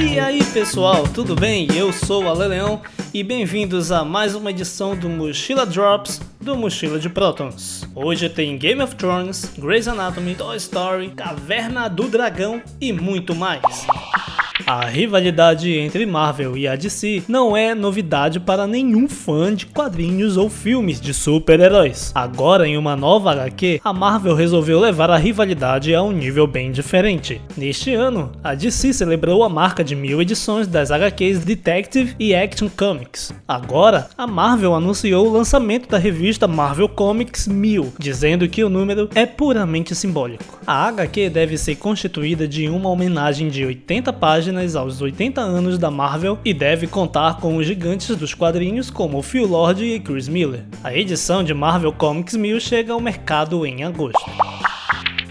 E 0.00 0.20
aí 0.20 0.44
pessoal, 0.52 1.08
tudo 1.08 1.34
bem? 1.34 1.66
Eu 1.74 1.92
sou 1.92 2.22
o 2.22 2.28
Ale 2.28 2.46
Leão 2.46 2.80
e 3.12 3.24
bem-vindos 3.24 3.90
a 3.90 4.04
mais 4.04 4.36
uma 4.36 4.50
edição 4.50 4.96
do 4.96 5.08
Mochila 5.08 5.66
Drops 5.66 6.20
do 6.40 6.56
Mochila 6.56 7.00
de 7.00 7.08
Protons. 7.08 7.84
Hoje 7.96 8.28
tem 8.28 8.56
Game 8.56 8.80
of 8.80 8.94
Thrones, 8.94 9.52
Grey's 9.58 9.88
Anatomy, 9.88 10.36
Toy 10.36 10.56
Story, 10.56 11.10
Caverna 11.10 11.88
do 11.88 12.08
Dragão 12.08 12.62
e 12.80 12.92
muito 12.92 13.34
mais. 13.34 13.60
A 14.68 14.84
rivalidade 14.84 15.72
entre 15.72 16.04
Marvel 16.04 16.54
e 16.54 16.68
a 16.68 16.76
DC 16.76 17.22
não 17.26 17.56
é 17.56 17.74
novidade 17.74 18.38
para 18.38 18.66
nenhum 18.66 19.08
fã 19.08 19.54
de 19.54 19.64
quadrinhos 19.64 20.36
ou 20.36 20.50
filmes 20.50 21.00
de 21.00 21.14
super-heróis. 21.14 22.12
Agora, 22.14 22.68
em 22.68 22.76
uma 22.76 22.94
nova 22.94 23.32
HQ, 23.32 23.80
a 23.82 23.94
Marvel 23.94 24.34
resolveu 24.34 24.78
levar 24.78 25.08
a 25.08 25.16
rivalidade 25.16 25.94
a 25.94 26.02
um 26.02 26.12
nível 26.12 26.46
bem 26.46 26.70
diferente. 26.70 27.40
Neste 27.56 27.94
ano, 27.94 28.30
a 28.44 28.54
DC 28.54 28.92
celebrou 28.92 29.42
a 29.42 29.48
marca 29.48 29.82
de 29.82 29.96
mil 29.96 30.20
edições 30.20 30.66
das 30.66 30.90
HQs 30.90 31.46
Detective 31.46 32.14
e 32.20 32.34
Action 32.34 32.68
Comics. 32.68 33.32
Agora, 33.48 34.10
a 34.18 34.26
Marvel 34.26 34.74
anunciou 34.74 35.28
o 35.28 35.32
lançamento 35.32 35.88
da 35.88 35.96
revista 35.96 36.46
Marvel 36.46 36.90
Comics 36.90 37.48
1000, 37.48 37.94
dizendo 37.98 38.46
que 38.46 38.62
o 38.62 38.68
número 38.68 39.08
é 39.14 39.24
puramente 39.24 39.94
simbólico. 39.94 40.58
A 40.66 40.88
HQ 40.88 41.30
deve 41.30 41.56
ser 41.56 41.76
constituída 41.76 42.46
de 42.46 42.68
uma 42.68 42.90
homenagem 42.90 43.48
de 43.48 43.64
80 43.64 44.12
páginas 44.12 44.57
aos 44.74 45.00
80 45.00 45.40
anos 45.40 45.78
da 45.78 45.90
Marvel 45.90 46.38
e 46.44 46.52
deve 46.52 46.86
contar 46.86 47.38
com 47.38 47.56
os 47.56 47.66
gigantes 47.66 48.16
dos 48.16 48.34
quadrinhos 48.34 48.90
como 48.90 49.22
Phil 49.22 49.46
Lord 49.46 49.84
e 49.84 50.00
Chris 50.00 50.28
Miller. 50.28 50.64
A 50.82 50.94
edição 50.94 51.44
de 51.44 51.54
Marvel 51.54 51.92
Comics 51.92 52.34
1000 52.34 52.60
chega 52.60 52.92
ao 52.92 53.00
mercado 53.00 53.64
em 53.66 53.84
agosto. 53.84 54.18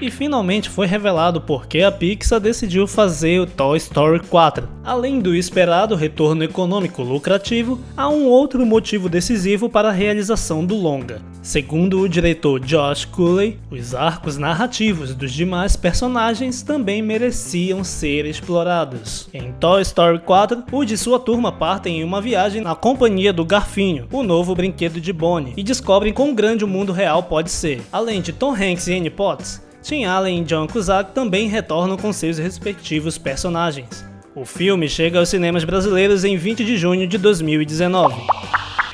E 0.00 0.10
finalmente 0.10 0.70
foi 0.70 0.86
revelado 0.86 1.42
por 1.42 1.66
que 1.66 1.82
a 1.82 1.92
Pixar 1.92 2.40
decidiu 2.40 2.86
fazer 2.86 3.38
o 3.38 3.46
Toy 3.46 3.76
Story 3.76 4.20
4. 4.20 4.66
Além 4.82 5.20
do 5.20 5.34
esperado 5.34 5.94
retorno 5.94 6.42
econômico 6.42 7.02
lucrativo, 7.02 7.78
há 7.94 8.08
um 8.08 8.24
outro 8.24 8.64
motivo 8.64 9.10
decisivo 9.10 9.68
para 9.68 9.90
a 9.90 9.92
realização 9.92 10.64
do 10.64 10.74
longa. 10.74 11.20
Segundo 11.42 12.00
o 12.00 12.08
diretor 12.08 12.60
Josh 12.60 13.04
Cooley, 13.04 13.58
os 13.70 13.94
arcos 13.94 14.38
narrativos 14.38 15.14
dos 15.14 15.32
demais 15.32 15.76
personagens 15.76 16.62
também 16.62 17.02
mereciam 17.02 17.84
ser 17.84 18.24
explorados. 18.24 19.28
Em 19.34 19.52
Toy 19.52 19.82
Story 19.82 20.18
4, 20.20 20.64
Woody 20.72 20.94
e 20.94 20.98
sua 20.98 21.18
turma 21.18 21.52
partem 21.52 22.00
em 22.00 22.04
uma 22.04 22.22
viagem 22.22 22.62
na 22.62 22.74
companhia 22.74 23.32
do 23.32 23.44
Garfinho, 23.44 24.06
o 24.10 24.22
novo 24.22 24.54
brinquedo 24.54 25.00
de 25.00 25.12
Bonnie, 25.12 25.54
e 25.56 25.62
descobrem 25.62 26.12
quão 26.12 26.34
grande 26.34 26.64
o 26.64 26.68
mundo 26.68 26.92
real 26.92 27.22
pode 27.22 27.50
ser. 27.50 27.82
Além 27.92 28.22
de 28.22 28.32
Tom 28.32 28.54
Hanks 28.54 28.86
e 28.86 28.94
Annie 28.94 29.10
Potts, 29.10 29.62
Tim 29.82 30.04
Allen 30.04 30.42
e 30.42 30.44
John 30.44 30.66
Cusack 30.66 31.12
também 31.12 31.48
retornam 31.48 31.96
com 31.96 32.12
seus 32.12 32.38
respectivos 32.38 33.16
personagens. 33.18 34.04
O 34.34 34.44
filme 34.44 34.88
chega 34.88 35.18
aos 35.18 35.28
cinemas 35.28 35.64
brasileiros 35.64 36.24
em 36.24 36.36
20 36.36 36.64
de 36.64 36.76
junho 36.76 37.06
de 37.06 37.18
2019. 37.18 38.14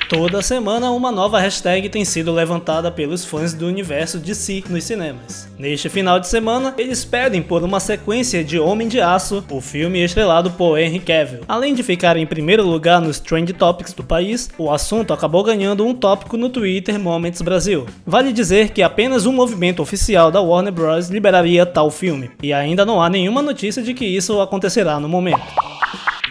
Toda 0.08 0.40
semana, 0.40 0.92
uma 0.92 1.10
nova 1.10 1.40
hashtag 1.40 1.88
tem 1.88 2.04
sido 2.04 2.32
levantada 2.32 2.92
pelos 2.92 3.24
fãs 3.24 3.52
do 3.52 3.66
universo 3.66 4.20
de 4.20 4.36
si 4.36 4.62
nos 4.68 4.84
cinemas. 4.84 5.48
Neste 5.58 5.88
final 5.88 6.20
de 6.20 6.28
semana, 6.28 6.72
eles 6.78 7.04
pedem 7.04 7.42
por 7.42 7.64
uma 7.64 7.80
sequência 7.80 8.44
de 8.44 8.56
Homem 8.56 8.86
de 8.86 9.00
Aço, 9.00 9.44
o 9.50 9.60
filme 9.60 10.04
estrelado 10.04 10.52
por 10.52 10.78
Henry 10.78 11.00
Cavill. 11.00 11.40
Além 11.48 11.74
de 11.74 11.82
ficar 11.82 12.16
em 12.16 12.24
primeiro 12.24 12.64
lugar 12.64 13.00
nos 13.00 13.18
Trend 13.18 13.52
Topics 13.54 13.92
do 13.92 14.04
país, 14.04 14.48
o 14.56 14.70
assunto 14.70 15.12
acabou 15.12 15.42
ganhando 15.42 15.84
um 15.84 15.92
tópico 15.92 16.36
no 16.36 16.50
Twitter 16.50 17.00
Moments 17.00 17.42
Brasil. 17.42 17.84
Vale 18.06 18.32
dizer 18.32 18.70
que 18.70 18.84
apenas 18.84 19.26
um 19.26 19.32
movimento 19.32 19.82
oficial 19.82 20.30
da 20.30 20.40
Warner 20.40 20.72
Bros. 20.72 21.08
liberaria 21.08 21.66
tal 21.66 21.90
filme, 21.90 22.30
e 22.40 22.52
ainda 22.52 22.86
não 22.86 23.02
há 23.02 23.10
nenhuma 23.10 23.42
notícia 23.42 23.82
de 23.82 23.92
que 23.92 24.04
isso 24.04 24.40
acontecerá 24.40 25.00
no 25.00 25.08
momento. 25.08 25.75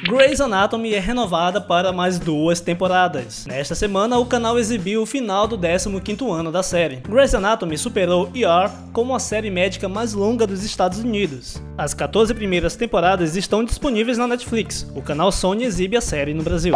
Grey's 0.08 0.40
Anatomy 0.40 0.94
é 0.94 1.00
renovada 1.00 1.60
para 1.60 1.92
mais 1.92 2.20
duas 2.20 2.62
temporadas. 2.62 3.44
Nesta 3.48 3.74
semana, 3.74 4.20
o 4.20 4.26
canal 4.28 4.60
exibiu 4.60 5.02
o 5.02 5.06
final 5.06 5.48
do 5.48 5.58
15º 5.58 6.32
ano 6.32 6.52
da 6.52 6.62
série. 6.62 6.98
Grey's 6.98 7.34
Anatomy 7.34 7.76
superou 7.76 8.30
ER 8.36 8.70
como 8.94 9.16
a 9.16 9.20
série 9.20 9.50
médica 9.50 9.90
mais 9.90 10.14
longa 10.14 10.46
dos 10.46 10.64
Estados 10.64 11.00
Unidos. 11.00 11.60
As 11.76 11.96
14 11.96 12.36
primeiras 12.36 12.76
temporadas 12.76 13.36
estão 13.36 13.64
disponíveis 13.64 14.20
na 14.20 14.28
Netflix. 14.28 14.88
O 14.96 15.02
canal 15.02 15.32
Sony 15.32 15.64
exibe 15.64 15.98
a 15.98 16.02
série 16.02 16.36
no 16.36 16.44
Brasil. 16.44 16.76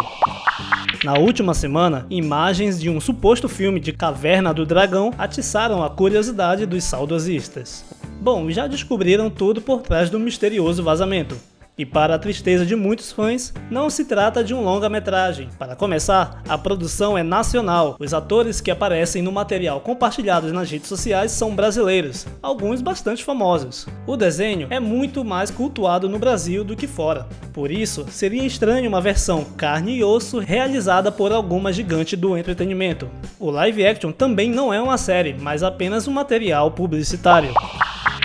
Na 1.04 1.14
última 1.14 1.54
semana, 1.54 2.08
imagens 2.10 2.82
de 2.82 2.90
um 2.90 3.00
suposto 3.00 3.48
filme 3.48 3.80
de 3.80 3.94
Caverna 3.94 4.52
do 4.52 4.66
Dragão 4.66 5.14
atiçaram 5.20 5.84
a 5.84 5.90
curiosidade 5.92 6.66
dos 6.66 6.84
saudosistas. 6.84 7.86
Bom, 8.20 8.50
já 8.50 8.66
descobriram 8.66 9.30
tudo 9.30 9.62
por 9.62 9.84
trás 9.84 10.10
do 10.10 10.20
misterioso 10.20 10.84
vazamento. 10.84 11.38
E 11.80 11.86
para 11.86 12.16
a 12.16 12.20
tristeza 12.20 12.66
de 12.66 12.76
muitos 12.76 13.10
fãs, 13.10 13.54
não 13.72 13.90
se 13.90 14.04
trata 14.04 14.44
de 14.44 14.54
um 14.54 14.62
longa-metragem. 14.62 15.48
Para 15.58 15.78
começar, 15.78 16.44
a 16.50 16.58
produção 16.58 17.18
é 17.18 17.24
nacional. 17.24 17.96
Os 17.98 18.14
atores 18.14 18.60
que 18.60 18.70
aparecem 18.70 19.22
no 19.22 19.32
material 19.32 19.80
compartilhado 19.80 20.52
nas 20.52 20.70
redes 20.70 20.90
sociais 20.90 21.32
são 21.32 21.56
brasileiros, 21.56 22.28
alguns 22.44 22.82
bastante 22.82 23.24
famosos. 23.24 23.88
O 24.06 24.18
desenho 24.18 24.68
é 24.70 24.78
muito 24.78 25.24
mais 25.24 25.50
cultuado 25.50 26.10
no 26.10 26.20
Brasil 26.20 26.66
do 26.66 26.76
que 26.76 26.86
fora. 26.86 27.30
Por 27.54 27.72
isso, 27.72 28.06
seria 28.10 28.44
estranho 28.44 28.90
uma 28.90 29.00
versão 29.00 29.46
carne 29.46 30.00
e 30.00 30.04
osso 30.04 30.40
realizada 30.40 31.10
por 31.14 31.32
alguma 31.32 31.72
gigante 31.72 32.18
do 32.18 32.38
entretenimento. 32.38 33.10
O 33.40 33.50
live 33.50 33.88
action 33.88 34.12
também 34.12 34.52
não 34.52 34.74
é 34.74 34.82
uma 34.82 34.98
série, 34.98 35.34
mas 35.40 35.64
apenas 35.64 36.10
um 36.10 36.12
material 36.12 36.72
publicitário. 36.72 37.54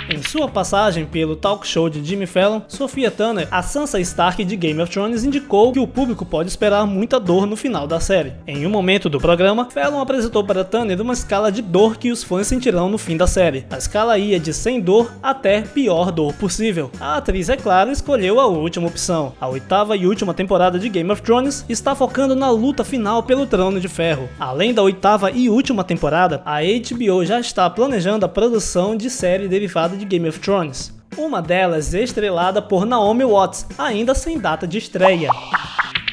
Em 0.07 0.21
sua 0.21 0.47
passagem 0.47 1.03
pelo 1.03 1.35
talk 1.35 1.65
show 1.65 1.89
de 1.89 2.03
Jimmy 2.05 2.27
Fallon, 2.27 2.61
Sophia 2.67 3.09
Turner, 3.09 3.47
a 3.49 3.63
Sansa 3.63 3.99
Stark 3.99 4.45
de 4.45 4.55
Game 4.55 4.79
of 4.79 4.91
Thrones, 4.91 5.23
indicou 5.23 5.73
que 5.73 5.79
o 5.79 5.87
público 5.87 6.23
pode 6.23 6.47
esperar 6.47 6.85
muita 6.85 7.19
dor 7.19 7.47
no 7.47 7.55
final 7.55 7.87
da 7.87 7.99
série. 7.99 8.33
Em 8.45 8.67
um 8.67 8.69
momento 8.69 9.09
do 9.09 9.19
programa, 9.19 9.67
Fallon 9.71 9.99
apresentou 9.99 10.43
para 10.43 10.63
Turner 10.63 11.01
uma 11.01 11.13
escala 11.13 11.51
de 11.51 11.63
dor 11.63 11.97
que 11.97 12.11
os 12.11 12.23
fãs 12.23 12.45
sentirão 12.45 12.87
no 12.87 12.99
fim 12.99 13.17
da 13.17 13.25
série. 13.25 13.65
A 13.71 13.79
escala 13.79 14.19
ia 14.19 14.39
de 14.39 14.53
sem 14.53 14.79
dor 14.79 15.11
até 15.23 15.61
pior 15.61 16.11
dor 16.11 16.33
possível. 16.33 16.91
A 16.99 17.17
atriz, 17.17 17.49
é 17.49 17.57
claro, 17.57 17.91
escolheu 17.91 18.39
a 18.39 18.45
última 18.45 18.87
opção. 18.87 19.33
A 19.41 19.47
oitava 19.47 19.97
e 19.97 20.05
última 20.05 20.35
temporada 20.35 20.77
de 20.77 20.87
Game 20.87 21.11
of 21.11 21.23
Thrones 21.23 21.65
está 21.67 21.95
focando 21.95 22.35
na 22.35 22.51
luta 22.51 22.83
final 22.83 23.23
pelo 23.23 23.47
Trono 23.47 23.79
de 23.79 23.87
Ferro. 23.87 24.29
Além 24.39 24.71
da 24.71 24.83
oitava 24.83 25.31
e 25.31 25.49
última 25.49 25.83
temporada, 25.83 26.43
a 26.45 26.59
HBO 26.61 27.25
já 27.25 27.39
está 27.39 27.67
planejando 27.71 28.23
a 28.23 28.29
produção 28.29 28.95
de 28.95 29.09
série 29.09 29.47
derivada 29.47 29.94
de 29.95 30.05
Game 30.05 30.27
of 30.27 30.39
Thrones. 30.39 30.93
Uma 31.17 31.41
delas 31.41 31.93
estrelada 31.93 32.61
por 32.61 32.85
Naomi 32.85 33.23
Watts, 33.23 33.65
ainda 33.77 34.13
sem 34.13 34.37
data 34.37 34.67
de 34.67 34.77
estreia. 34.77 35.29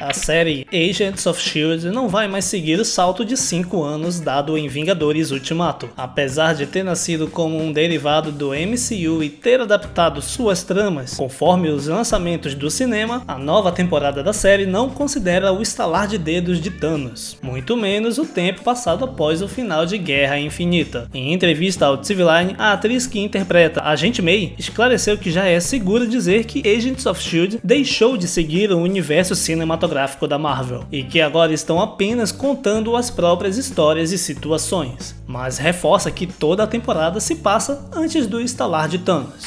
A 0.03 0.13
série 0.13 0.67
Agents 0.69 1.25
of 1.25 1.39
S.H.I.E.L.D. 1.39 1.89
não 1.89 2.09
vai 2.09 2.27
mais 2.27 2.43
seguir 2.43 2.77
o 2.77 2.83
salto 2.83 3.23
de 3.23 3.37
5 3.37 3.81
anos 3.81 4.19
dado 4.19 4.57
em 4.57 4.67
Vingadores 4.67 5.31
Ultimato. 5.31 5.89
Apesar 5.95 6.55
de 6.55 6.65
ter 6.65 6.83
nascido 6.83 7.29
como 7.29 7.57
um 7.57 7.71
derivado 7.71 8.29
do 8.29 8.49
MCU 8.49 9.23
e 9.23 9.29
ter 9.29 9.61
adaptado 9.61 10.21
suas 10.21 10.61
tramas 10.61 11.15
conforme 11.15 11.69
os 11.69 11.87
lançamentos 11.87 12.53
do 12.53 12.69
cinema, 12.69 13.23
a 13.25 13.37
nova 13.37 13.71
temporada 13.71 14.21
da 14.21 14.33
série 14.33 14.65
não 14.65 14.89
considera 14.89 15.53
o 15.53 15.61
estalar 15.61 16.05
de 16.05 16.17
dedos 16.17 16.59
de 16.59 16.69
Thanos, 16.69 17.37
muito 17.41 17.77
menos 17.77 18.17
o 18.17 18.25
tempo 18.25 18.61
passado 18.61 19.05
após 19.05 19.41
o 19.41 19.47
final 19.47 19.85
de 19.85 19.97
Guerra 19.97 20.37
Infinita. 20.37 21.07
Em 21.13 21.31
entrevista 21.31 21.85
ao 21.85 21.95
TV 21.95 22.23
Line, 22.23 22.55
a 22.59 22.73
atriz 22.73 23.07
que 23.07 23.21
interpreta 23.21 23.81
Agente 23.81 24.21
May 24.21 24.53
esclareceu 24.59 25.17
que 25.17 25.31
já 25.31 25.45
é 25.45 25.61
seguro 25.61 26.05
dizer 26.05 26.43
que 26.43 26.59
Agents 26.67 27.05
of 27.05 27.21
S.H.I.E.L.D. 27.21 27.59
deixou 27.63 28.17
de 28.17 28.27
seguir 28.27 28.69
o 28.69 28.79
universo 28.79 29.33
cinematográfico 29.33 29.92
cinematográfico 29.93 30.27
da 30.27 30.39
Marvel, 30.39 30.83
e 30.91 31.03
que 31.03 31.21
agora 31.21 31.53
estão 31.53 31.79
apenas 31.79 32.31
contando 32.31 32.95
as 32.95 33.09
próprias 33.09 33.57
histórias 33.57 34.11
e 34.11 34.17
situações, 34.17 35.15
mas 35.27 35.57
reforça 35.57 36.11
que 36.11 36.25
toda 36.25 36.63
a 36.63 36.67
temporada 36.67 37.19
se 37.19 37.35
passa 37.35 37.87
antes 37.93 38.25
do 38.25 38.41
estalar 38.41 38.89
de 38.89 38.97
Thanos. 38.97 39.45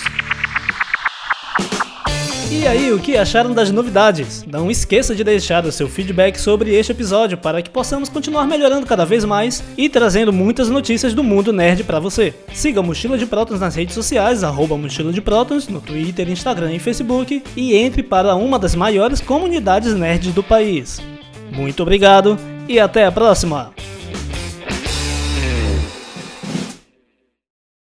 E 2.49 2.65
aí, 2.65 2.93
o 2.93 2.99
que 3.01 3.17
acharam 3.17 3.53
das 3.53 3.73
novidades? 3.73 4.45
Não 4.47 4.71
esqueça 4.71 5.17
de 5.17 5.25
deixar 5.25 5.67
o 5.67 5.73
seu 5.73 5.89
feedback 5.89 6.39
sobre 6.39 6.73
este 6.75 6.93
episódio 6.93 7.37
para 7.37 7.61
que 7.61 7.69
possamos 7.69 8.09
continuar 8.09 8.47
melhorando 8.47 8.87
cada 8.87 9.05
vez 9.05 9.25
mais 9.25 9.65
e 9.77 9.89
trazendo 9.89 10.33
muitas 10.33 10.69
notícias 10.69 11.13
do 11.13 11.25
mundo 11.25 11.53
nerd 11.53 11.83
para 11.83 11.99
você. 11.99 12.33
Siga 12.55 12.83
Mochila 12.83 13.19
de 13.19 13.27
Prótons 13.27 13.59
nas 13.59 13.75
redes 13.75 13.95
sociais, 13.95 14.45
arroba 14.45 14.77
Mochila 14.77 15.13
de 15.13 15.21
Prótons, 15.21 15.67
no 15.67 15.81
Twitter, 15.81 16.31
Instagram 16.31 16.73
e 16.73 16.79
Facebook, 16.79 17.43
e 17.57 17.75
entre 17.75 18.03
para 18.03 18.37
uma 18.37 18.61
das 18.61 18.77
maiores 18.77 19.21
comunidades 19.21 19.95
nerds 19.95 20.33
do 20.33 20.43
país. 20.43 21.01
Muito 21.53 21.83
obrigado 21.83 22.39
e 22.69 22.79
até 22.79 23.07
a 23.07 23.13
próxima! 23.13 23.76